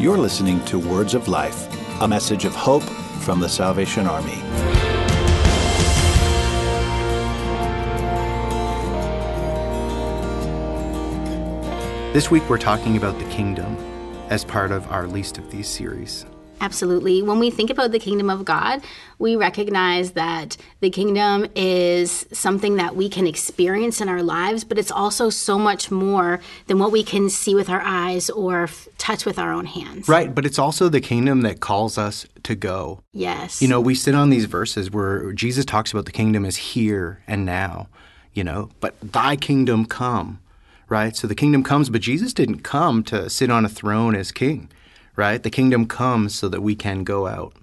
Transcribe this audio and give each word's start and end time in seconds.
You're 0.00 0.18
listening 0.18 0.62
to 0.64 0.76
Words 0.76 1.14
of 1.14 1.28
Life, 1.28 1.68
a 2.02 2.08
message 2.08 2.44
of 2.44 2.52
hope 2.52 2.82
from 2.82 3.38
the 3.38 3.48
Salvation 3.48 4.08
Army. 4.08 4.34
This 12.12 12.28
week 12.28 12.42
we're 12.50 12.58
talking 12.58 12.96
about 12.96 13.16
the 13.20 13.24
kingdom 13.26 13.76
as 14.30 14.44
part 14.44 14.72
of 14.72 14.90
our 14.90 15.06
Least 15.06 15.38
of 15.38 15.48
These 15.52 15.68
series. 15.68 16.26
Absolutely. 16.60 17.22
When 17.22 17.38
we 17.38 17.50
think 17.50 17.70
about 17.70 17.92
the 17.92 17.98
kingdom 17.98 18.30
of 18.30 18.44
God, 18.44 18.82
we 19.18 19.36
recognize 19.36 20.12
that 20.12 20.56
the 20.80 20.90
kingdom 20.90 21.46
is 21.54 22.26
something 22.32 22.76
that 22.76 22.96
we 22.96 23.08
can 23.08 23.26
experience 23.26 24.00
in 24.00 24.08
our 24.08 24.22
lives, 24.22 24.64
but 24.64 24.78
it's 24.78 24.90
also 24.90 25.30
so 25.30 25.58
much 25.58 25.90
more 25.90 26.40
than 26.66 26.78
what 26.78 26.92
we 26.92 27.02
can 27.02 27.28
see 27.28 27.54
with 27.54 27.68
our 27.68 27.82
eyes 27.82 28.30
or 28.30 28.64
f- 28.64 28.88
touch 28.98 29.24
with 29.24 29.38
our 29.38 29.52
own 29.52 29.66
hands. 29.66 30.08
Right, 30.08 30.34
but 30.34 30.46
it's 30.46 30.58
also 30.58 30.88
the 30.88 31.00
kingdom 31.00 31.42
that 31.42 31.60
calls 31.60 31.98
us 31.98 32.26
to 32.42 32.54
go. 32.54 33.00
Yes. 33.12 33.60
You 33.60 33.68
know, 33.68 33.80
we 33.80 33.94
sit 33.94 34.14
on 34.14 34.30
these 34.30 34.46
verses 34.46 34.90
where 34.90 35.32
Jesus 35.32 35.64
talks 35.64 35.92
about 35.92 36.06
the 36.06 36.12
kingdom 36.12 36.44
is 36.44 36.56
here 36.56 37.22
and 37.26 37.44
now, 37.44 37.88
you 38.32 38.44
know, 38.44 38.70
but 38.80 38.94
thy 39.00 39.36
kingdom 39.36 39.86
come, 39.86 40.40
right? 40.88 41.16
So 41.16 41.26
the 41.26 41.34
kingdom 41.34 41.62
comes, 41.62 41.90
but 41.90 42.00
Jesus 42.00 42.32
didn't 42.32 42.60
come 42.60 43.02
to 43.04 43.28
sit 43.30 43.50
on 43.50 43.64
a 43.64 43.68
throne 43.68 44.14
as 44.14 44.32
king 44.32 44.68
right? 45.16 45.42
The 45.42 45.50
kingdom 45.50 45.86
comes 45.86 46.34
so 46.34 46.48
that 46.48 46.62
we 46.62 46.74
can 46.74 47.04
go 47.04 47.26
out. 47.26 47.54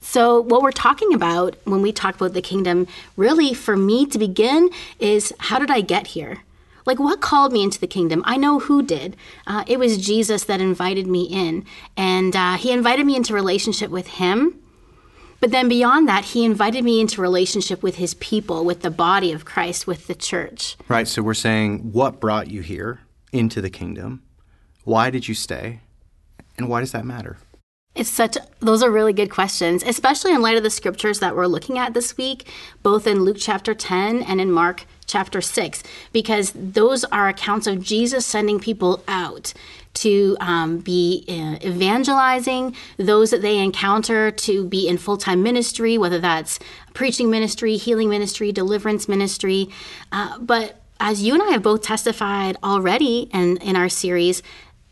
So, 0.00 0.40
what 0.40 0.62
we're 0.62 0.70
talking 0.70 1.12
about 1.12 1.56
when 1.64 1.82
we 1.82 1.92
talk 1.92 2.14
about 2.14 2.32
the 2.32 2.42
kingdom, 2.42 2.86
really 3.16 3.52
for 3.52 3.76
me 3.76 4.06
to 4.06 4.18
begin, 4.18 4.70
is 5.00 5.32
how 5.38 5.58
did 5.58 5.70
I 5.70 5.80
get 5.80 6.08
here? 6.08 6.38
Like, 6.86 6.98
what 6.98 7.20
called 7.20 7.52
me 7.52 7.62
into 7.62 7.80
the 7.80 7.86
kingdom? 7.86 8.22
I 8.24 8.36
know 8.36 8.60
who 8.60 8.82
did. 8.82 9.16
Uh, 9.46 9.64
it 9.66 9.78
was 9.78 9.98
Jesus 9.98 10.44
that 10.44 10.60
invited 10.60 11.06
me 11.06 11.24
in. 11.24 11.66
And 11.96 12.34
uh, 12.34 12.54
he 12.54 12.72
invited 12.72 13.04
me 13.04 13.16
into 13.16 13.34
relationship 13.34 13.90
with 13.90 14.06
him. 14.06 14.58
But 15.40 15.50
then 15.50 15.68
beyond 15.68 16.08
that, 16.08 16.24
he 16.24 16.44
invited 16.44 16.84
me 16.84 17.00
into 17.00 17.20
relationship 17.20 17.82
with 17.82 17.96
his 17.96 18.14
people, 18.14 18.64
with 18.64 18.80
the 18.80 18.90
body 18.90 19.32
of 19.32 19.44
Christ, 19.44 19.86
with 19.86 20.06
the 20.06 20.14
church. 20.14 20.76
Right. 20.88 21.06
So, 21.06 21.22
we're 21.22 21.34
saying 21.34 21.92
what 21.92 22.20
brought 22.20 22.50
you 22.50 22.62
here 22.62 23.00
into 23.32 23.60
the 23.60 23.70
kingdom? 23.70 24.22
Why 24.84 25.10
did 25.10 25.28
you 25.28 25.34
stay? 25.34 25.80
And 26.58 26.68
why 26.68 26.80
does 26.80 26.92
that 26.92 27.04
matter? 27.04 27.38
It's 27.94 28.10
such 28.10 28.36
those 28.60 28.82
are 28.82 28.90
really 28.90 29.12
good 29.12 29.30
questions, 29.30 29.82
especially 29.82 30.32
in 30.32 30.40
light 30.42 30.56
of 30.56 30.62
the 30.62 30.70
scriptures 30.70 31.18
that 31.18 31.34
we're 31.34 31.46
looking 31.46 31.78
at 31.78 31.94
this 31.94 32.16
week, 32.16 32.46
both 32.82 33.06
in 33.06 33.24
Luke 33.24 33.38
chapter 33.40 33.74
10 33.74 34.22
and 34.22 34.40
in 34.40 34.52
Mark 34.52 34.84
chapter 35.06 35.40
6, 35.40 35.82
because 36.12 36.52
those 36.54 37.02
are 37.04 37.28
accounts 37.28 37.66
of 37.66 37.82
Jesus 37.82 38.24
sending 38.24 38.60
people 38.60 39.02
out 39.08 39.52
to 39.94 40.36
um, 40.38 40.78
be 40.78 41.24
uh, 41.28 41.66
evangelizing 41.66 42.76
those 42.98 43.30
that 43.30 43.42
they 43.42 43.58
encounter 43.58 44.30
to 44.30 44.64
be 44.66 44.86
in 44.86 44.96
full 44.96 45.16
time 45.16 45.42
ministry, 45.42 45.98
whether 45.98 46.20
that's 46.20 46.60
preaching 46.94 47.30
ministry, 47.30 47.76
healing 47.76 48.10
ministry, 48.10 48.52
deliverance 48.52 49.08
ministry. 49.08 49.68
Uh, 50.12 50.38
but 50.38 50.80
as 51.00 51.22
you 51.22 51.34
and 51.34 51.42
I 51.42 51.50
have 51.50 51.62
both 51.62 51.82
testified 51.82 52.56
already 52.62 53.28
in, 53.32 53.56
in 53.58 53.76
our 53.76 53.88
series, 53.88 54.42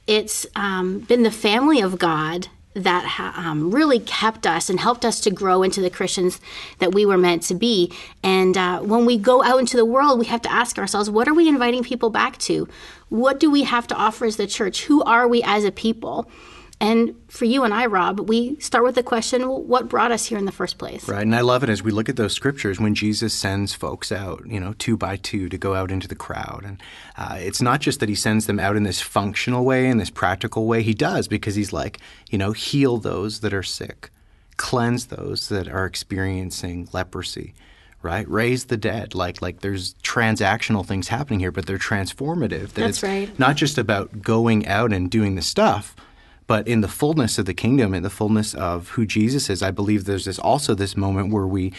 it's 0.07 0.47
um, 0.55 1.01
been 1.01 1.23
the 1.23 1.31
family 1.31 1.81
of 1.81 1.99
God 1.99 2.49
that 2.75 3.07
ha- 3.07 3.33
um, 3.37 3.71
really 3.71 3.99
kept 3.99 4.47
us 4.47 4.69
and 4.69 4.79
helped 4.79 5.05
us 5.05 5.21
to 5.21 5.31
grow 5.31 5.63
into 5.63 5.81
the 5.81 5.89
Christians 5.89 6.41
that 6.79 6.93
we 6.93 7.07
were 7.07 7.17
meant 7.17 7.43
to 7.45 7.55
be. 7.55 7.91
And 8.23 8.57
uh, 8.57 8.81
when 8.81 9.07
we 9.07 9.17
go 9.17 9.43
out 9.43 9.59
into 9.59 9.79
the 9.79 9.85
world, 9.85 10.19
we 10.19 10.27
have 10.27 10.43
to 10.43 10.53
ask 10.53 10.79
ourselves, 10.79 11.09
what 11.09 11.27
are 11.27 11.35
we 11.35 11.49
inviting 11.49 11.83
people 11.83 12.11
back 12.11 12.37
to? 12.39 12.69
What 13.09 13.41
do 13.41 13.51
we 13.51 13.63
have 13.63 13.87
to 13.87 13.95
offer 13.95 14.27
as 14.27 14.37
the 14.37 14.47
church? 14.47 14.85
Who 14.85 15.03
are 15.05 15.27
we 15.27 15.43
as 15.43 15.65
a 15.65 15.73
people? 15.73 16.31
And 16.79 17.15
for 17.29 17.47
you 17.47 17.65
and 17.65 17.73
I, 17.73 17.87
Rob, 17.87 18.29
we 18.29 18.61
start 18.61 18.85
with 18.85 18.97
the 18.97 19.03
question 19.03 19.43
what 19.43 19.89
brought 19.89 20.13
us 20.13 20.27
here 20.27 20.37
in 20.37 20.45
the 20.45 20.53
first 20.53 20.77
place? 20.77 21.09
Right. 21.09 21.23
And 21.23 21.35
I 21.35 21.41
love 21.41 21.63
it 21.63 21.71
as 21.71 21.83
we 21.83 21.91
look 21.91 22.11
at 22.11 22.17
those 22.17 22.35
scriptures 22.35 22.79
when 22.79 22.95
Jesus 22.95 23.33
sends 23.33 23.73
folks 23.73 24.13
out, 24.13 24.47
you 24.47 24.61
know, 24.61 24.75
two 24.79 24.97
by 24.97 25.17
two 25.17 25.49
to 25.49 25.57
go 25.57 25.75
out 25.75 25.91
into 25.91 26.07
the 26.07 26.15
crowd. 26.15 26.65
And 26.67 26.83
uh, 27.17 27.39
it's 27.39 27.63
not 27.63 27.81
just 27.81 28.01
that 28.01 28.11
he 28.11 28.15
sends 28.15 28.47
them 28.47 28.61
out 28.61 28.77
in 28.77 28.83
this 28.83 29.01
functional 29.01 29.65
way, 29.65 29.89
in 29.89 29.97
this 29.97 30.11
practical 30.11 30.67
way. 30.67 30.83
He 30.83 30.93
does 30.93 31.29
because 31.29 31.55
he's 31.55 31.73
like, 31.73 31.99
you 32.31 32.37
know, 32.37 32.53
heal 32.53 32.99
those 32.99 33.41
that 33.41 33.55
are 33.55 33.63
sick, 33.63 34.11
cleanse 34.59 35.07
those 35.07 35.49
that 35.49 35.69
are 35.69 35.87
experiencing 35.87 36.89
leprosy 36.93 37.55
right? 38.03 38.29
Raise 38.31 38.67
the 38.67 38.77
dead. 38.77 39.17
Like 39.17 39.43
like 39.43 39.63
there's 39.63 39.95
transactional 39.95 40.87
things 40.87 41.09
happening 41.09 41.41
here, 41.41 41.51
but 41.51 41.67
they're 41.67 41.77
transformative. 41.77 42.69
That 42.69 42.83
That's 42.83 43.03
right. 43.03 43.37
Not 43.37 43.57
just 43.57 43.79
about 43.79 44.23
going 44.23 44.65
out 44.69 44.93
and 44.93 45.11
doing 45.11 45.35
the 45.35 45.43
stuff, 45.43 45.97
but 46.47 46.67
in 46.69 46.81
the 46.81 46.89
fullness 46.89 47.39
of 47.39 47.47
the 47.47 47.55
kingdom, 47.55 47.95
in 47.95 48.03
the 48.03 48.11
fullness 48.11 48.55
of 48.55 48.91
who 48.91 49.07
Jesus 49.07 49.51
is, 49.51 49.63
I 49.63 49.71
believe 49.71 50.05
there's 50.05 50.27
this 50.27 50.39
also 50.39 50.75
this 50.75 50.97
moment 50.97 51.33
where 51.33 51.47
we 51.47 51.73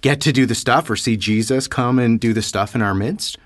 get 0.00 0.20
to 0.22 0.32
do 0.32 0.46
the 0.46 0.54
stuff 0.54 0.88
or 0.88 0.96
see 0.96 1.16
Jesus 1.16 1.66
come 1.66 1.98
and 1.98 2.20
do 2.20 2.32
the 2.32 2.42
stuff 2.42 2.74
in 2.74 2.82
our 2.82 2.94
midst, 2.94 3.38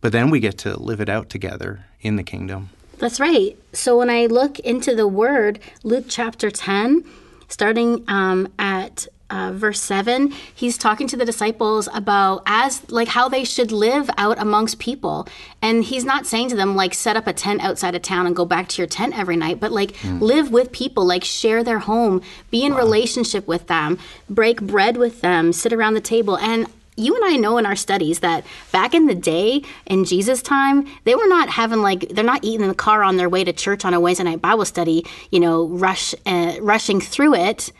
but 0.00 0.12
then 0.12 0.30
we 0.30 0.40
get 0.40 0.58
to 0.58 0.78
live 0.78 1.00
it 1.00 1.08
out 1.08 1.28
together 1.28 1.84
in 2.00 2.16
the 2.16 2.22
kingdom. 2.22 2.70
That's 2.98 3.20
right. 3.20 3.56
So 3.72 3.98
when 3.98 4.08
I 4.08 4.26
look 4.26 4.58
into 4.60 4.94
the 4.94 5.06
word, 5.06 5.58
Luke 5.82 6.06
chapter 6.08 6.50
10, 6.50 7.04
starting 7.48 8.04
um, 8.08 8.52
at 8.58 9.06
uh, 9.28 9.50
verse 9.52 9.80
7 9.80 10.30
he's 10.54 10.78
talking 10.78 11.08
to 11.08 11.16
the 11.16 11.24
disciples 11.24 11.88
about 11.92 12.42
as 12.46 12.88
like 12.92 13.08
how 13.08 13.28
they 13.28 13.42
should 13.42 13.72
live 13.72 14.08
out 14.16 14.38
amongst 14.38 14.78
people 14.78 15.26
and 15.60 15.82
he's 15.82 16.04
not 16.04 16.26
saying 16.26 16.48
to 16.48 16.54
them 16.54 16.76
like 16.76 16.94
set 16.94 17.16
up 17.16 17.26
a 17.26 17.32
tent 17.32 17.60
outside 17.60 17.94
of 17.96 18.02
town 18.02 18.26
and 18.26 18.36
go 18.36 18.44
back 18.44 18.68
to 18.68 18.80
your 18.80 18.86
tent 18.86 19.18
every 19.18 19.36
night 19.36 19.58
but 19.58 19.72
like 19.72 19.92
mm. 19.96 20.20
live 20.20 20.52
with 20.52 20.70
people 20.70 21.04
like 21.04 21.24
share 21.24 21.64
their 21.64 21.80
home 21.80 22.22
be 22.52 22.64
in 22.64 22.72
wow. 22.72 22.78
relationship 22.78 23.48
with 23.48 23.66
them 23.66 23.98
break 24.30 24.62
bread 24.62 24.96
with 24.96 25.20
them 25.22 25.52
sit 25.52 25.72
around 25.72 25.94
the 25.94 26.00
table 26.00 26.38
and 26.38 26.68
you 26.96 27.14
and 27.14 27.24
I 27.24 27.36
know 27.36 27.58
in 27.58 27.66
our 27.66 27.76
studies 27.76 28.20
that 28.20 28.44
back 28.72 28.94
in 28.94 29.06
the 29.06 29.14
day 29.14 29.62
in 29.86 30.04
Jesus' 30.04 30.42
time, 30.42 30.86
they 31.04 31.14
were 31.14 31.28
not 31.28 31.50
having 31.50 31.80
like 31.80 32.08
they're 32.08 32.24
not 32.24 32.44
eating 32.44 32.62
in 32.62 32.68
the 32.68 32.74
car 32.74 33.02
on 33.02 33.16
their 33.16 33.28
way 33.28 33.44
to 33.44 33.52
church 33.52 33.84
on 33.84 33.94
a 33.94 34.00
Wednesday 34.00 34.24
night 34.24 34.42
Bible 34.42 34.64
study, 34.64 35.04
you 35.30 35.40
know, 35.40 35.66
rush 35.66 36.14
uh, 36.24 36.56
rushing 36.60 37.00
through 37.00 37.34
it. 37.34 37.72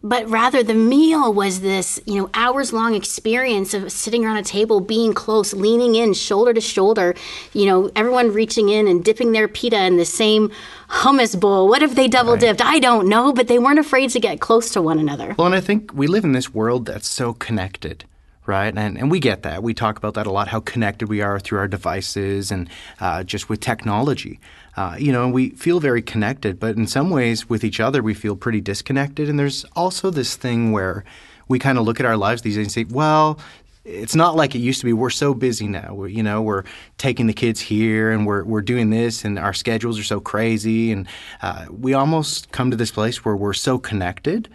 But 0.00 0.28
rather 0.30 0.62
the 0.62 0.74
meal 0.74 1.34
was 1.34 1.60
this 1.60 2.00
you 2.06 2.20
know 2.20 2.30
hours 2.32 2.72
long 2.72 2.94
experience 2.94 3.74
of 3.74 3.90
sitting 3.90 4.24
around 4.24 4.36
a 4.36 4.44
table 4.44 4.80
being 4.80 5.12
close 5.12 5.52
leaning 5.52 5.96
in 5.96 6.14
shoulder 6.14 6.52
to 6.52 6.60
shoulder 6.60 7.16
you 7.52 7.66
know 7.66 7.90
everyone 7.96 8.32
reaching 8.32 8.68
in 8.68 8.86
and 8.86 9.04
dipping 9.04 9.32
their 9.32 9.48
pita 9.48 9.84
in 9.84 9.96
the 9.96 10.04
same 10.04 10.52
hummus 10.88 11.38
bowl. 11.38 11.68
What 11.68 11.82
if 11.82 11.96
they 11.96 12.06
double 12.06 12.36
dipped 12.36 12.60
right. 12.60 12.76
i 12.76 12.78
don't 12.78 13.08
know 13.08 13.32
but 13.32 13.48
they 13.48 13.58
weren't 13.58 13.80
afraid 13.80 14.10
to 14.10 14.20
get 14.20 14.40
close 14.40 14.70
to 14.70 14.80
one 14.80 15.00
another. 15.00 15.34
Well 15.36 15.48
and 15.48 15.56
i 15.56 15.60
think 15.60 15.92
we 15.92 16.06
live 16.06 16.22
in 16.22 16.30
this 16.30 16.54
world 16.54 16.86
that's 16.86 17.08
so 17.08 17.32
connected 17.32 18.04
right? 18.48 18.76
And, 18.76 18.98
and 18.98 19.10
we 19.10 19.20
get 19.20 19.42
that. 19.42 19.62
We 19.62 19.74
talk 19.74 19.98
about 19.98 20.14
that 20.14 20.26
a 20.26 20.32
lot, 20.32 20.48
how 20.48 20.60
connected 20.60 21.08
we 21.08 21.20
are 21.20 21.38
through 21.38 21.58
our 21.58 21.68
devices 21.68 22.50
and 22.50 22.68
uh, 22.98 23.22
just 23.22 23.48
with 23.48 23.60
technology. 23.60 24.40
Uh, 24.74 24.96
you 24.98 25.12
know, 25.12 25.28
we 25.28 25.50
feel 25.50 25.80
very 25.80 26.00
connected, 26.00 26.58
but 26.58 26.76
in 26.76 26.86
some 26.86 27.10
ways 27.10 27.48
with 27.48 27.62
each 27.62 27.78
other, 27.78 28.02
we 28.02 28.14
feel 28.14 28.34
pretty 28.34 28.60
disconnected. 28.60 29.28
And 29.28 29.38
there's 29.38 29.64
also 29.76 30.10
this 30.10 30.34
thing 30.34 30.72
where 30.72 31.04
we 31.46 31.58
kind 31.58 31.78
of 31.78 31.84
look 31.84 32.00
at 32.00 32.06
our 32.06 32.16
lives 32.16 32.42
these 32.42 32.56
days 32.56 32.66
and 32.66 32.72
say, 32.72 32.84
well, 32.84 33.38
it's 33.84 34.14
not 34.14 34.34
like 34.34 34.54
it 34.54 34.60
used 34.60 34.80
to 34.80 34.86
be. 34.86 34.92
We're 34.92 35.10
so 35.10 35.34
busy 35.34 35.66
now. 35.68 35.94
We're, 35.94 36.08
you 36.08 36.22
know, 36.22 36.40
we're 36.40 36.64
taking 36.96 37.26
the 37.26 37.32
kids 37.34 37.60
here 37.60 38.10
and 38.10 38.26
we're, 38.26 38.44
we're 38.44 38.62
doing 38.62 38.90
this, 38.90 39.24
and 39.24 39.38
our 39.38 39.54
schedules 39.54 39.98
are 39.98 40.04
so 40.04 40.20
crazy. 40.20 40.90
And 40.90 41.06
uh, 41.42 41.66
we 41.70 41.92
almost 41.92 42.50
come 42.50 42.70
to 42.70 42.76
this 42.76 42.90
place 42.90 43.24
where 43.24 43.36
we're 43.36 43.54
so 43.54 43.78
connected 43.78 44.48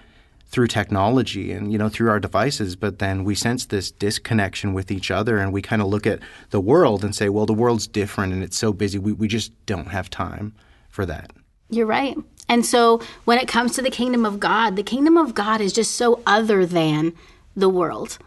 through 0.54 0.68
technology 0.68 1.52
and 1.52 1.72
you 1.72 1.80
know 1.80 1.90
through 1.90 2.12
our 2.12 2.20
devices 2.20 2.76
but 2.76 3.00
then 3.00 3.24
we 3.24 3.34
sense 3.34 3.66
this 3.66 3.90
disconnection 3.90 4.72
with 4.72 4.92
each 4.92 5.10
other 5.10 5.40
and 5.40 5.52
we 5.52 5.64
kind 5.64 5.82
of 5.82 5.88
look 5.88 6.06
at 6.06 6.20
the 6.52 6.62
world 6.62 7.04
and 7.04 7.16
say 7.16 7.28
well 7.28 7.48
the 7.48 7.54
world's 7.54 7.88
different 7.88 8.32
and 8.32 8.44
it's 8.44 8.56
so 8.56 8.72
busy 8.72 9.00
we, 9.00 9.12
we 9.12 9.28
just 9.28 9.52
don't 9.66 9.88
have 9.88 10.12
time 10.12 10.54
for 10.90 11.08
that. 11.08 11.32
You're 11.72 11.88
right. 11.88 12.16
And 12.48 12.64
so 12.64 13.02
when 13.26 13.40
it 13.40 13.48
comes 13.48 13.74
to 13.74 13.82
the 13.82 13.90
kingdom 13.90 14.28
of 14.28 14.40
god 14.40 14.76
the 14.76 14.84
kingdom 14.84 15.18
of 15.18 15.34
god 15.34 15.60
is 15.60 15.74
just 15.74 15.96
so 15.96 16.22
other 16.28 16.68
than 16.68 17.14
the 17.56 17.70
world 17.70 18.20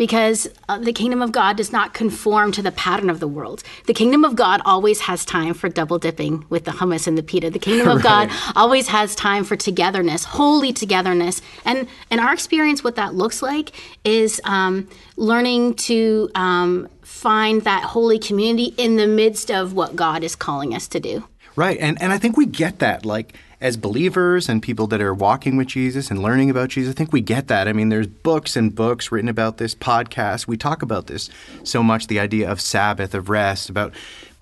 because 0.00 0.48
uh, 0.70 0.78
the 0.78 0.94
kingdom 0.94 1.20
of 1.20 1.30
God 1.30 1.58
does 1.58 1.72
not 1.72 1.92
conform 1.92 2.52
to 2.52 2.62
the 2.62 2.72
pattern 2.72 3.10
of 3.10 3.20
the 3.20 3.28
world. 3.28 3.62
The 3.84 3.92
kingdom 3.92 4.24
of 4.24 4.34
God 4.34 4.62
always 4.64 5.00
has 5.00 5.26
time 5.26 5.52
for 5.52 5.68
double 5.68 5.98
dipping 5.98 6.46
with 6.48 6.64
the 6.64 6.70
hummus 6.70 7.06
and 7.06 7.18
the 7.18 7.22
pita. 7.22 7.50
The 7.50 7.58
kingdom 7.58 7.86
of 7.86 7.96
right. 8.04 8.30
God 8.30 8.56
always 8.56 8.88
has 8.88 9.14
time 9.14 9.44
for 9.44 9.56
togetherness, 9.56 10.24
holy 10.24 10.72
togetherness. 10.72 11.42
And 11.66 11.86
in 12.10 12.18
our 12.18 12.32
experience, 12.32 12.82
what 12.82 12.96
that 12.96 13.14
looks 13.14 13.42
like 13.42 13.72
is 14.02 14.40
um, 14.44 14.88
learning 15.16 15.74
to 15.74 16.30
um, 16.34 16.88
find 17.02 17.60
that 17.64 17.84
holy 17.84 18.18
community 18.18 18.72
in 18.78 18.96
the 18.96 19.06
midst 19.06 19.50
of 19.50 19.74
what 19.74 19.96
God 19.96 20.24
is 20.24 20.34
calling 20.34 20.74
us 20.74 20.88
to 20.88 21.00
do. 21.00 21.24
Right. 21.60 21.76
And, 21.78 22.00
and 22.00 22.10
I 22.10 22.16
think 22.16 22.38
we 22.38 22.46
get 22.46 22.78
that. 22.78 23.04
Like, 23.04 23.34
as 23.60 23.76
believers 23.76 24.48
and 24.48 24.62
people 24.62 24.86
that 24.86 25.02
are 25.02 25.12
walking 25.12 25.58
with 25.58 25.66
Jesus 25.66 26.10
and 26.10 26.22
learning 26.22 26.48
about 26.48 26.70
Jesus, 26.70 26.90
I 26.90 26.96
think 26.96 27.12
we 27.12 27.20
get 27.20 27.48
that. 27.48 27.68
I 27.68 27.74
mean, 27.74 27.90
there's 27.90 28.06
books 28.06 28.56
and 28.56 28.74
books 28.74 29.12
written 29.12 29.28
about 29.28 29.58
this, 29.58 29.74
podcast. 29.74 30.46
We 30.46 30.56
talk 30.56 30.80
about 30.80 31.06
this 31.06 31.28
so 31.62 31.82
much 31.82 32.06
the 32.06 32.18
idea 32.18 32.50
of 32.50 32.62
Sabbath, 32.62 33.14
of 33.14 33.28
rest, 33.28 33.68
about 33.68 33.92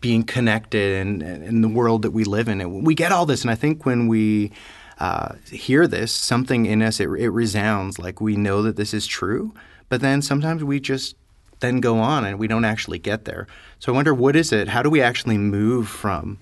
being 0.01 0.23
connected 0.23 1.01
and 1.01 1.21
in 1.21 1.61
the 1.61 1.67
world 1.67 2.03
that 2.03 2.13
we 2.13 2.23
live 2.23 2.47
in. 2.47 2.61
And 2.61 2.87
we 2.87 2.95
get 2.95 3.11
all 3.11 3.27
this, 3.27 3.43
and 3.43 3.51
I 3.51 3.57
think 3.57 3.85
when 3.85 4.07
we 4.07 4.53
uh, 5.01 5.35
hear 5.51 5.89
this, 5.89 6.13
something 6.13 6.67
in 6.67 6.83
us 6.83 7.01
it, 7.01 7.09
it 7.09 7.31
resounds 7.31 7.99
like 7.99 8.21
we 8.21 8.37
know 8.37 8.63
that 8.63 8.77
this 8.77 8.95
is 8.95 9.09
true. 9.09 9.53
But 9.89 10.03
then 10.03 10.23
sometimes 10.23 10.63
we 10.63 10.79
just 10.79 11.17
then 11.59 11.81
go 11.81 11.99
on 11.99 12.25
and 12.25 12.39
we 12.39 12.47
don't 12.47 12.65
actually 12.65 13.01
get 13.01 13.25
there. 13.25 13.49
So 13.81 13.93
I 13.93 13.97
wonder 13.97 14.15
what 14.15 14.37
is 14.37 14.53
it? 14.53 14.69
How 14.69 14.83
do 14.85 14.91
we 14.91 15.03
actually 15.03 15.37
move 15.37 15.89
from, 15.89 16.39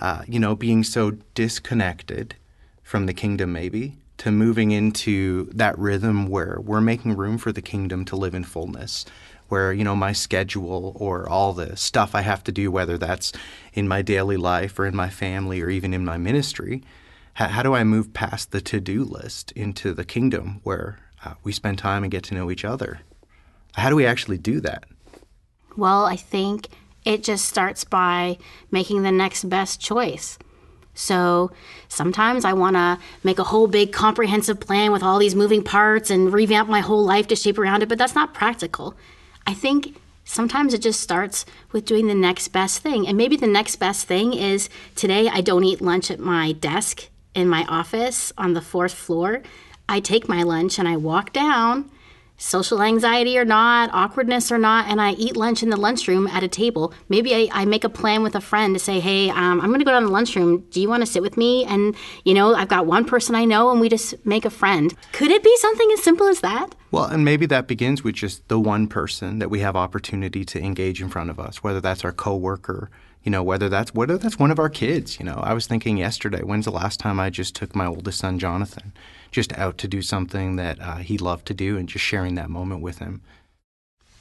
uh, 0.00 0.22
you 0.26 0.38
know, 0.38 0.54
being 0.54 0.84
so 0.84 1.12
disconnected 1.34 2.36
from 2.82 3.06
the 3.06 3.14
kingdom, 3.14 3.52
maybe, 3.52 3.98
to 4.18 4.30
moving 4.30 4.70
into 4.70 5.50
that 5.52 5.78
rhythm 5.78 6.28
where 6.28 6.58
we're 6.62 6.80
making 6.80 7.16
room 7.16 7.38
for 7.38 7.52
the 7.52 7.62
kingdom 7.62 8.04
to 8.06 8.16
live 8.16 8.34
in 8.34 8.44
fullness? 8.44 9.04
Where, 9.48 9.72
you 9.72 9.82
know, 9.82 9.96
my 9.96 10.12
schedule 10.12 10.92
or 10.96 11.26
all 11.28 11.54
the 11.54 11.74
stuff 11.76 12.14
I 12.14 12.20
have 12.20 12.44
to 12.44 12.52
do, 12.52 12.70
whether 12.70 12.98
that's 12.98 13.32
in 13.72 13.88
my 13.88 14.02
daily 14.02 14.36
life 14.36 14.78
or 14.78 14.84
in 14.84 14.94
my 14.94 15.08
family 15.08 15.62
or 15.62 15.70
even 15.70 15.94
in 15.94 16.04
my 16.04 16.18
ministry, 16.18 16.82
how, 17.34 17.48
how 17.48 17.62
do 17.62 17.74
I 17.74 17.82
move 17.82 18.12
past 18.12 18.50
the 18.50 18.60
to 18.60 18.78
do 18.78 19.04
list 19.04 19.52
into 19.52 19.94
the 19.94 20.04
kingdom 20.04 20.60
where 20.64 20.98
uh, 21.24 21.34
we 21.44 21.52
spend 21.52 21.78
time 21.78 22.02
and 22.02 22.10
get 22.10 22.24
to 22.24 22.34
know 22.34 22.50
each 22.50 22.64
other? 22.64 23.00
How 23.74 23.88
do 23.88 23.96
we 23.96 24.04
actually 24.04 24.38
do 24.38 24.60
that? 24.60 24.84
Well, 25.76 26.04
I 26.04 26.16
think 26.16 26.68
it 27.08 27.24
just 27.24 27.46
starts 27.46 27.84
by 27.84 28.36
making 28.70 29.02
the 29.02 29.10
next 29.10 29.48
best 29.48 29.80
choice. 29.80 30.38
So 30.92 31.50
sometimes 31.88 32.44
I 32.44 32.52
want 32.52 32.76
to 32.76 32.98
make 33.24 33.38
a 33.38 33.44
whole 33.44 33.66
big 33.66 33.92
comprehensive 33.92 34.60
plan 34.60 34.92
with 34.92 35.02
all 35.02 35.18
these 35.18 35.34
moving 35.34 35.64
parts 35.64 36.10
and 36.10 36.30
revamp 36.30 36.68
my 36.68 36.80
whole 36.80 37.02
life 37.02 37.26
to 37.28 37.36
shape 37.36 37.58
around 37.58 37.82
it, 37.82 37.88
but 37.88 37.96
that's 37.96 38.14
not 38.14 38.34
practical. 38.34 38.94
I 39.46 39.54
think 39.54 39.98
sometimes 40.24 40.74
it 40.74 40.82
just 40.82 41.00
starts 41.00 41.46
with 41.72 41.86
doing 41.86 42.08
the 42.08 42.14
next 42.14 42.48
best 42.48 42.82
thing. 42.82 43.08
And 43.08 43.16
maybe 43.16 43.38
the 43.38 43.46
next 43.46 43.76
best 43.76 44.06
thing 44.06 44.34
is 44.34 44.68
today 44.94 45.28
I 45.28 45.40
don't 45.40 45.64
eat 45.64 45.80
lunch 45.80 46.10
at 46.10 46.20
my 46.20 46.52
desk 46.52 47.08
in 47.34 47.48
my 47.48 47.64
office 47.70 48.34
on 48.36 48.52
the 48.52 48.60
fourth 48.60 48.92
floor. 48.92 49.42
I 49.88 50.00
take 50.00 50.28
my 50.28 50.42
lunch 50.42 50.78
and 50.78 50.86
I 50.86 50.98
walk 50.98 51.32
down 51.32 51.90
social 52.38 52.80
anxiety 52.80 53.36
or 53.36 53.44
not, 53.44 53.90
awkwardness 53.92 54.50
or 54.50 54.58
not, 54.58 54.86
and 54.88 55.00
I 55.00 55.12
eat 55.12 55.36
lunch 55.36 55.62
in 55.62 55.70
the 55.70 55.76
lunchroom 55.76 56.26
at 56.28 56.42
a 56.42 56.48
table. 56.48 56.94
Maybe 57.08 57.34
I, 57.34 57.48
I 57.52 57.64
make 57.64 57.84
a 57.84 57.88
plan 57.88 58.22
with 58.22 58.34
a 58.34 58.40
friend 58.40 58.74
to 58.74 58.78
say, 58.78 59.00
hey, 59.00 59.28
um, 59.28 59.60
I'm 59.60 59.66
going 59.66 59.80
to 59.80 59.84
go 59.84 59.90
down 59.90 60.04
the 60.04 60.10
lunchroom. 60.10 60.64
Do 60.70 60.80
you 60.80 60.88
want 60.88 61.02
to 61.02 61.06
sit 61.06 61.20
with 61.20 61.36
me? 61.36 61.64
And, 61.64 61.94
you 62.24 62.34
know, 62.34 62.54
I've 62.54 62.68
got 62.68 62.86
one 62.86 63.04
person 63.04 63.34
I 63.34 63.44
know 63.44 63.70
and 63.70 63.80
we 63.80 63.88
just 63.88 64.14
make 64.24 64.44
a 64.44 64.50
friend. 64.50 64.94
Could 65.12 65.30
it 65.30 65.42
be 65.42 65.54
something 65.58 65.90
as 65.92 66.02
simple 66.02 66.28
as 66.28 66.40
that? 66.40 66.74
Well, 66.90 67.04
and 67.04 67.24
maybe 67.24 67.44
that 67.46 67.66
begins 67.66 68.02
with 68.02 68.14
just 68.14 68.46
the 68.48 68.58
one 68.58 68.86
person 68.86 69.40
that 69.40 69.50
we 69.50 69.60
have 69.60 69.76
opportunity 69.76 70.44
to 70.46 70.58
engage 70.58 71.02
in 71.02 71.08
front 71.08 71.30
of 71.30 71.38
us, 71.38 71.62
whether 71.62 71.80
that's 71.80 72.04
our 72.04 72.12
coworker, 72.12 72.88
you 73.28 73.30
know, 73.30 73.42
whether 73.42 73.68
that's 73.68 73.92
whether 73.92 74.16
that's 74.16 74.38
one 74.38 74.50
of 74.50 74.58
our 74.58 74.70
kids. 74.70 75.18
You 75.20 75.26
know, 75.26 75.38
I 75.42 75.52
was 75.52 75.66
thinking 75.66 75.98
yesterday, 75.98 76.40
when's 76.40 76.64
the 76.64 76.70
last 76.70 76.98
time 76.98 77.20
I 77.20 77.28
just 77.28 77.54
took 77.54 77.76
my 77.76 77.84
oldest 77.84 78.20
son, 78.20 78.38
Jonathan, 78.38 78.94
just 79.30 79.52
out 79.58 79.76
to 79.78 79.86
do 79.86 80.00
something 80.00 80.56
that 80.56 80.80
uh, 80.80 80.96
he 80.96 81.18
loved 81.18 81.44
to 81.48 81.52
do 81.52 81.76
and 81.76 81.86
just 81.86 82.02
sharing 82.02 82.36
that 82.36 82.48
moment 82.48 82.80
with 82.80 83.00
him. 83.00 83.20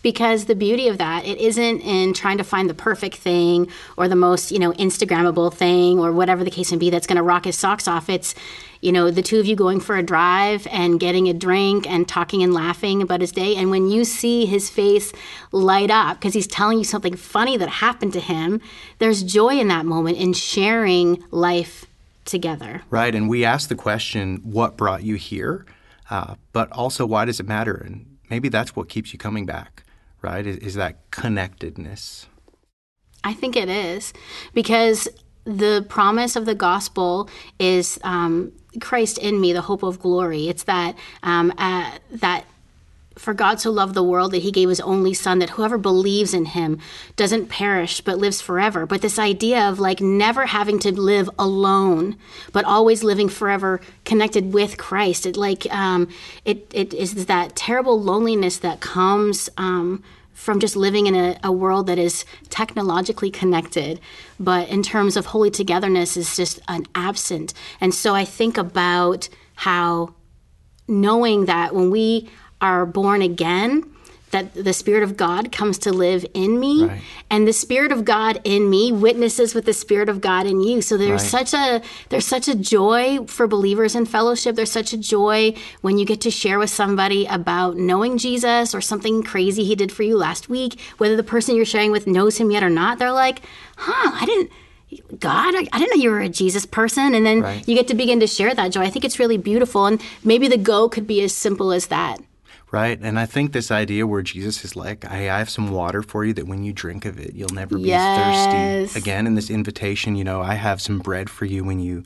Because 0.03 0.45
the 0.45 0.55
beauty 0.55 0.87
of 0.87 0.99
that, 0.99 1.25
it 1.25 1.37
isn't 1.39 1.81
in 1.81 2.13
trying 2.13 2.37
to 2.37 2.43
find 2.43 2.69
the 2.69 2.73
perfect 2.73 3.15
thing 3.15 3.67
or 3.97 4.07
the 4.07 4.15
most, 4.15 4.51
you 4.51 4.59
know, 4.59 4.71
Instagrammable 4.73 5.53
thing 5.53 5.99
or 5.99 6.11
whatever 6.11 6.43
the 6.43 6.51
case 6.51 6.71
may 6.71 6.77
be 6.77 6.89
that's 6.89 7.07
going 7.07 7.17
to 7.17 7.23
rock 7.23 7.45
his 7.45 7.57
socks 7.57 7.87
off. 7.87 8.09
It's, 8.09 8.35
you 8.79 8.91
know, 8.91 9.09
the 9.09 9.23
two 9.23 9.39
of 9.39 9.45
you 9.47 9.55
going 9.55 9.79
for 9.79 9.97
a 9.97 10.03
drive 10.03 10.67
and 10.71 10.99
getting 10.99 11.27
a 11.27 11.33
drink 11.33 11.89
and 11.89 12.07
talking 12.07 12.43
and 12.43 12.53
laughing 12.53 13.01
about 13.01 13.21
his 13.21 13.31
day. 13.31 13.55
And 13.55 13.71
when 13.71 13.89
you 13.89 14.05
see 14.05 14.45
his 14.45 14.69
face 14.69 15.11
light 15.51 15.89
up 15.89 16.19
because 16.19 16.33
he's 16.33 16.47
telling 16.47 16.77
you 16.77 16.83
something 16.83 17.15
funny 17.15 17.57
that 17.57 17.67
happened 17.67 18.13
to 18.13 18.19
him, 18.19 18.61
there's 18.99 19.23
joy 19.23 19.57
in 19.57 19.67
that 19.69 19.85
moment 19.85 20.17
in 20.17 20.33
sharing 20.33 21.23
life 21.31 21.85
together. 22.23 22.83
Right. 22.89 23.15
And 23.15 23.27
we 23.27 23.43
ask 23.43 23.67
the 23.67 23.75
question, 23.75 24.37
what 24.43 24.77
brought 24.77 25.03
you 25.03 25.15
here? 25.15 25.65
Uh, 26.09 26.35
but 26.53 26.71
also, 26.71 27.05
why 27.05 27.25
does 27.25 27.39
it 27.39 27.47
matter? 27.47 27.73
And 27.73 28.17
maybe 28.29 28.47
that's 28.47 28.75
what 28.75 28.89
keeps 28.89 29.11
you 29.11 29.19
coming 29.19 29.45
back, 29.45 29.83
right? 30.21 30.45
Is, 30.45 30.57
is 30.57 30.73
that 30.75 31.09
connectedness. 31.11 32.27
I 33.23 33.33
think 33.33 33.55
it 33.55 33.69
is 33.69 34.13
because 34.53 35.07
the 35.43 35.85
promise 35.87 36.35
of 36.35 36.45
the 36.45 36.55
gospel 36.55 37.29
is 37.59 37.99
um, 38.03 38.51
Christ 38.81 39.17
in 39.17 39.39
me, 39.39 39.53
the 39.53 39.61
hope 39.61 39.83
of 39.83 39.99
glory. 39.99 40.49
It's 40.49 40.63
that 40.63 40.95
um, 41.23 41.53
uh, 41.57 41.91
that 42.11 42.45
for 43.17 43.33
God 43.33 43.59
so 43.59 43.71
loved 43.71 43.93
the 43.93 44.03
world 44.03 44.31
that 44.31 44.43
he 44.43 44.51
gave 44.51 44.69
his 44.69 44.79
only 44.81 45.13
son 45.13 45.39
that 45.39 45.51
whoever 45.51 45.77
believes 45.77 46.33
in 46.33 46.45
him 46.45 46.79
doesn't 47.15 47.49
perish 47.49 48.01
but 48.01 48.17
lives 48.17 48.41
forever. 48.41 48.85
But 48.85 49.01
this 49.01 49.19
idea 49.19 49.67
of 49.67 49.79
like 49.79 50.01
never 50.01 50.45
having 50.45 50.79
to 50.79 50.91
live 50.91 51.29
alone, 51.37 52.17
but 52.51 52.65
always 52.65 53.03
living 53.03 53.29
forever 53.29 53.81
connected 54.05 54.53
with 54.53 54.77
Christ. 54.77 55.25
It 55.25 55.37
like 55.37 55.71
um, 55.73 56.09
it 56.45 56.69
it 56.73 56.93
is 56.93 57.25
that 57.25 57.55
terrible 57.55 58.01
loneliness 58.01 58.57
that 58.59 58.79
comes 58.79 59.49
um, 59.57 60.03
from 60.33 60.59
just 60.59 60.75
living 60.75 61.07
in 61.07 61.15
a, 61.15 61.37
a 61.43 61.51
world 61.51 61.87
that 61.87 61.97
is 61.97 62.23
technologically 62.49 63.31
connected, 63.31 63.99
but 64.39 64.69
in 64.69 64.83
terms 64.83 65.17
of 65.17 65.25
holy 65.25 65.49
togetherness 65.49 66.15
is 66.15 66.35
just 66.35 66.59
an 66.67 66.85
absent. 66.93 67.53
And 67.81 67.93
so 67.93 68.13
I 68.13 68.23
think 68.23 68.57
about 68.57 69.29
how 69.55 70.13
knowing 70.87 71.45
that 71.45 71.73
when 71.73 71.89
we 71.89 72.29
are 72.61 72.85
born 72.85 73.21
again, 73.21 73.83
that 74.31 74.53
the 74.53 74.73
Spirit 74.73 75.03
of 75.03 75.15
God 75.15 75.51
comes 75.51 75.77
to 75.79 75.93
live 75.93 76.25
in 76.33 76.59
me, 76.59 76.85
right. 76.85 77.01
and 77.29 77.47
the 77.47 77.53
Spirit 77.53 77.91
of 77.91 78.03
God 78.03 78.41
in 78.43 78.69
me 78.69 78.91
witnesses 78.91 79.55
with 79.55 79.65
the 79.65 79.73
Spirit 79.73 80.09
of 80.09 80.19
God 80.19 80.45
in 80.45 80.61
you. 80.61 80.81
So 80.81 80.97
there's 80.97 81.33
right. 81.33 81.47
such 81.47 81.53
a 81.53 81.81
there's 82.09 82.25
such 82.25 82.47
a 82.47 82.55
joy 82.55 83.25
for 83.25 83.47
believers 83.47 83.95
in 83.95 84.05
fellowship. 84.05 84.55
There's 84.55 84.71
such 84.71 84.91
a 84.91 84.97
joy 84.97 85.53
when 85.81 85.97
you 85.97 86.05
get 86.05 86.21
to 86.21 86.31
share 86.31 86.59
with 86.59 86.69
somebody 86.69 87.25
about 87.25 87.77
knowing 87.77 88.17
Jesus 88.17 88.75
or 88.75 88.81
something 88.81 89.23
crazy 89.23 89.63
He 89.63 89.75
did 89.75 89.91
for 89.91 90.03
you 90.03 90.17
last 90.17 90.49
week. 90.49 90.79
Whether 90.97 91.15
the 91.15 91.23
person 91.23 91.55
you're 91.55 91.65
sharing 91.65 91.91
with 91.91 92.05
knows 92.05 92.37
Him 92.37 92.51
yet 92.51 92.63
or 92.63 92.69
not, 92.69 92.99
they're 92.99 93.11
like, 93.11 93.41
"Huh, 93.77 94.11
I 94.13 94.25
didn't." 94.25 94.51
God, 95.19 95.53
I, 95.53 95.67
I, 95.73 95.79
didn't 95.79 95.97
know 95.97 96.01
you 96.01 96.09
were 96.11 96.21
a 96.21 96.29
Jesus 96.29 96.65
person. 96.65 97.13
And 97.13 97.25
then 97.25 97.41
right. 97.41 97.67
you 97.67 97.75
get 97.75 97.89
to 97.89 97.93
begin 97.93 98.21
to 98.21 98.27
share 98.27 98.55
that 98.55 98.69
joy. 98.69 98.83
I 98.83 98.89
think 98.89 99.03
it's 99.03 99.19
really 99.19 99.35
beautiful. 99.35 99.85
And 99.85 100.01
maybe 100.23 100.47
the 100.47 100.57
go 100.57 100.87
could 100.87 101.05
be 101.05 101.21
as 101.23 101.33
simple 101.33 101.73
as 101.73 101.87
that 101.87 102.21
right? 102.71 102.99
And 103.01 103.17
I 103.17 103.25
think 103.25 103.53
this 103.53 103.71
idea 103.71 104.05
where 104.05 104.21
Jesus 104.21 104.65
is 104.65 104.75
like, 104.75 105.05
hey, 105.05 105.29
I 105.29 105.39
have 105.39 105.49
some 105.49 105.71
water 105.71 106.01
for 106.01 106.25
you 106.25 106.33
that 106.33 106.47
when 106.47 106.63
you 106.63 106.73
drink 106.73 107.05
of 107.05 107.19
it, 107.19 107.33
you'll 107.33 107.49
never 107.49 107.77
be 107.77 107.85
yes. 107.85 108.91
thirsty 108.91 108.99
again. 108.99 109.25
In 109.25 109.35
this 109.35 109.49
invitation, 109.49 110.15
you 110.15 110.23
know, 110.23 110.41
I 110.41 110.55
have 110.55 110.81
some 110.81 110.99
bread 110.99 111.29
for 111.29 111.45
you 111.45 111.63
when 111.63 111.79
you 111.79 112.03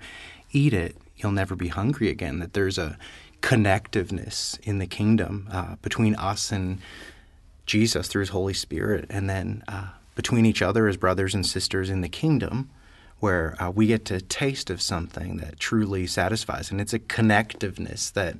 eat 0.52 0.74
it, 0.74 0.96
you'll 1.18 1.32
never 1.32 1.56
be 1.56 1.70
hungry 1.70 2.10
again. 2.10 2.40
That 2.40 2.54
there's 2.54 2.78
a 2.78 2.98
connectiveness 3.42 4.60
in 4.62 4.78
the 4.78 4.88
kingdom 4.88 5.48
uh, 5.52 5.76
between 5.82 6.16
us 6.16 6.52
and 6.52 6.80
Jesus 7.66 8.08
through 8.08 8.22
his 8.22 8.30
Holy 8.30 8.54
Spirit, 8.54 9.06
and 9.10 9.30
then 9.30 9.64
uh, 9.68 9.90
between 10.16 10.46
each 10.46 10.62
other 10.62 10.88
as 10.88 10.98
brothers 10.98 11.34
and 11.34 11.46
sisters 11.46 11.90
in 11.90 12.02
the 12.02 12.10
kingdom. 12.10 12.70
Where 13.20 13.56
uh, 13.62 13.70
we 13.70 13.86
get 13.86 14.04
to 14.06 14.20
taste 14.20 14.72
of 14.72 14.82
something 14.82 15.38
that 15.38 15.60
truly 15.60 16.08
satisfies, 16.08 16.72
and 16.72 16.82
it's 16.82 16.92
a 16.92 16.98
connectiveness 16.98 18.12
that 18.14 18.38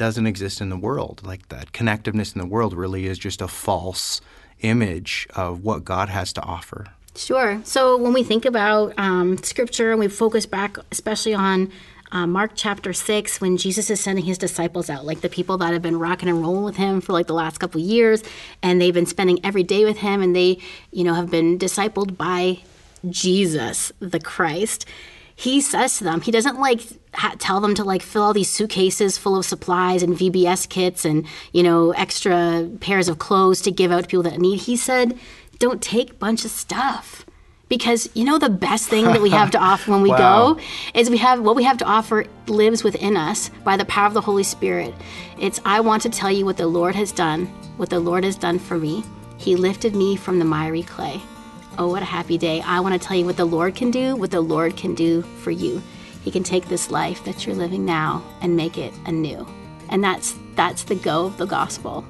doesn't 0.00 0.26
exist 0.26 0.62
in 0.62 0.70
the 0.70 0.78
world. 0.78 1.20
Like 1.26 1.50
that 1.50 1.72
connectiveness 1.72 2.34
in 2.34 2.40
the 2.40 2.46
world 2.46 2.72
really 2.72 3.06
is 3.06 3.18
just 3.18 3.42
a 3.42 3.46
false 3.46 4.22
image 4.60 5.28
of 5.36 5.62
what 5.62 5.84
God 5.84 6.08
has 6.08 6.32
to 6.32 6.42
offer. 6.42 6.86
Sure. 7.14 7.60
So 7.64 7.98
when 7.98 8.14
we 8.14 8.22
think 8.22 8.46
about 8.46 8.98
um, 8.98 9.36
scripture 9.42 9.90
and 9.90 10.00
we 10.00 10.08
focus 10.08 10.46
back, 10.46 10.78
especially 10.90 11.34
on 11.34 11.70
uh, 12.12 12.26
Mark 12.26 12.52
chapter 12.54 12.94
6, 12.94 13.42
when 13.42 13.58
Jesus 13.58 13.90
is 13.90 14.00
sending 14.00 14.24
his 14.24 14.38
disciples 14.38 14.88
out, 14.88 15.04
like 15.04 15.20
the 15.20 15.28
people 15.28 15.58
that 15.58 15.74
have 15.74 15.82
been 15.82 15.98
rocking 15.98 16.30
and 16.30 16.40
rolling 16.40 16.64
with 16.64 16.76
him 16.76 17.02
for 17.02 17.12
like 17.12 17.26
the 17.26 17.34
last 17.34 17.58
couple 17.58 17.78
years, 17.78 18.24
and 18.62 18.80
they've 18.80 18.94
been 18.94 19.04
spending 19.04 19.38
every 19.44 19.62
day 19.62 19.84
with 19.84 19.98
him, 19.98 20.22
and 20.22 20.34
they, 20.34 20.60
you 20.92 21.04
know, 21.04 21.12
have 21.12 21.30
been 21.30 21.58
discipled 21.58 22.16
by 22.16 22.60
Jesus, 23.10 23.92
the 24.00 24.18
Christ 24.18 24.86
he 25.40 25.62
says 25.62 25.96
to 25.96 26.04
them, 26.04 26.20
he 26.20 26.30
doesn't 26.30 26.60
like 26.60 26.82
ha- 27.14 27.34
tell 27.38 27.60
them 27.60 27.74
to 27.74 27.82
like 27.82 28.02
fill 28.02 28.24
all 28.24 28.34
these 28.34 28.50
suitcases 28.50 29.16
full 29.16 29.38
of 29.38 29.46
supplies 29.46 30.02
and 30.02 30.14
VBS 30.14 30.68
kits 30.68 31.06
and, 31.06 31.26
you 31.52 31.62
know, 31.62 31.92
extra 31.92 32.68
pairs 32.80 33.08
of 33.08 33.18
clothes 33.18 33.62
to 33.62 33.70
give 33.70 33.90
out 33.90 34.02
to 34.02 34.06
people 34.06 34.24
that 34.24 34.38
need. 34.38 34.60
He 34.60 34.76
said, 34.76 35.18
don't 35.58 35.80
take 35.80 36.10
a 36.10 36.14
bunch 36.14 36.44
of 36.44 36.50
stuff. 36.50 37.24
Because 37.70 38.10
you 38.12 38.24
know 38.24 38.36
the 38.36 38.50
best 38.50 38.90
thing 38.90 39.06
that 39.06 39.22
we 39.22 39.30
have 39.30 39.50
to 39.52 39.58
offer 39.70 39.92
when 39.92 40.02
we 40.02 40.10
wow. 40.10 40.54
go 40.54 40.60
is 40.92 41.08
we 41.08 41.16
have 41.16 41.40
what 41.40 41.56
we 41.56 41.64
have 41.64 41.78
to 41.78 41.86
offer 41.86 42.26
lives 42.46 42.84
within 42.84 43.16
us 43.16 43.48
by 43.64 43.78
the 43.78 43.86
power 43.86 44.06
of 44.06 44.12
the 44.12 44.20
Holy 44.20 44.42
Spirit. 44.42 44.92
It's 45.38 45.58
I 45.64 45.80
want 45.80 46.02
to 46.02 46.10
tell 46.10 46.30
you 46.30 46.44
what 46.44 46.58
the 46.58 46.66
Lord 46.66 46.94
has 46.96 47.12
done, 47.12 47.46
what 47.78 47.88
the 47.88 48.00
Lord 48.00 48.24
has 48.24 48.36
done 48.36 48.58
for 48.58 48.76
me. 48.76 49.04
He 49.38 49.56
lifted 49.56 49.94
me 49.94 50.16
from 50.16 50.38
the 50.38 50.44
miry 50.44 50.82
clay. 50.82 51.22
Oh, 51.80 51.88
what 51.88 52.02
a 52.02 52.04
happy 52.04 52.36
day. 52.36 52.60
I 52.60 52.80
want 52.80 52.92
to 52.92 53.08
tell 53.08 53.16
you 53.16 53.24
what 53.24 53.38
the 53.38 53.46
Lord 53.46 53.74
can 53.74 53.90
do, 53.90 54.14
what 54.14 54.30
the 54.30 54.42
Lord 54.42 54.76
can 54.76 54.94
do 54.94 55.22
for 55.22 55.50
you. 55.50 55.82
He 56.22 56.30
can 56.30 56.42
take 56.42 56.68
this 56.68 56.90
life 56.90 57.24
that 57.24 57.46
you're 57.46 57.56
living 57.56 57.86
now 57.86 58.22
and 58.42 58.54
make 58.54 58.76
it 58.76 58.92
anew. 59.06 59.46
And 59.88 60.04
that's 60.04 60.36
that's 60.56 60.82
the 60.82 60.94
go 60.94 61.24
of 61.24 61.38
the 61.38 61.46
gospel. 61.46 62.04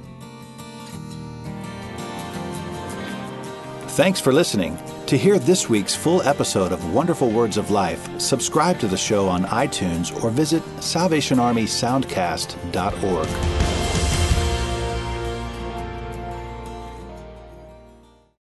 Thanks 3.90 4.18
for 4.18 4.32
listening. 4.32 4.76
To 5.06 5.16
hear 5.16 5.38
this 5.38 5.68
week's 5.68 5.94
full 5.94 6.20
episode 6.22 6.72
of 6.72 6.92
Wonderful 6.92 7.30
Words 7.30 7.56
of 7.56 7.70
Life, 7.70 8.20
subscribe 8.20 8.80
to 8.80 8.88
the 8.88 8.96
show 8.96 9.28
on 9.28 9.44
iTunes 9.44 10.20
or 10.24 10.30
visit 10.30 10.64
SalvationArmySoundcast.org. 10.78 13.59